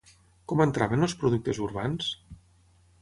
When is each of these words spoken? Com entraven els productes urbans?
Com 0.51 0.63
entraven 0.65 1.07
els 1.07 1.15
productes 1.25 1.59
urbans? 1.67 2.09